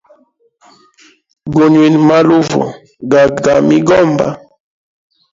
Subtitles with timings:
[1.53, 2.61] Gunywine maluvu
[3.11, 4.27] gaga ga migomba.